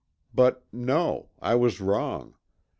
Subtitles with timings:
[0.33, 2.33] But, no, I was wrong.